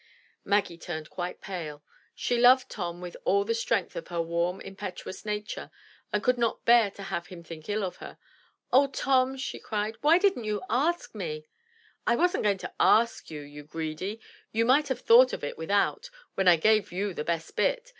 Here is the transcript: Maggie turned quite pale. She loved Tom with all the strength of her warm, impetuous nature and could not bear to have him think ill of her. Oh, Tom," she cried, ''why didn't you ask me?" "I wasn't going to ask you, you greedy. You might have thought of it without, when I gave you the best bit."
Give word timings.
Maggie 0.43 0.79
turned 0.79 1.11
quite 1.11 1.41
pale. 1.41 1.83
She 2.15 2.35
loved 2.39 2.71
Tom 2.71 3.01
with 3.01 3.15
all 3.23 3.43
the 3.45 3.53
strength 3.53 3.95
of 3.95 4.07
her 4.07 4.19
warm, 4.19 4.59
impetuous 4.59 5.25
nature 5.27 5.69
and 6.11 6.23
could 6.23 6.39
not 6.39 6.65
bear 6.65 6.89
to 6.89 7.03
have 7.03 7.27
him 7.27 7.43
think 7.43 7.69
ill 7.69 7.83
of 7.83 7.97
her. 7.97 8.17
Oh, 8.73 8.87
Tom," 8.87 9.37
she 9.37 9.59
cried, 9.59 9.97
''why 10.01 10.17
didn't 10.19 10.45
you 10.45 10.63
ask 10.71 11.13
me?" 11.13 11.45
"I 12.07 12.15
wasn't 12.15 12.45
going 12.45 12.57
to 12.65 12.73
ask 12.79 13.29
you, 13.29 13.41
you 13.41 13.61
greedy. 13.61 14.19
You 14.51 14.65
might 14.65 14.87
have 14.87 15.01
thought 15.01 15.33
of 15.33 15.43
it 15.43 15.55
without, 15.55 16.09
when 16.33 16.47
I 16.47 16.55
gave 16.55 16.91
you 16.91 17.13
the 17.13 17.23
best 17.23 17.55
bit." 17.55 17.89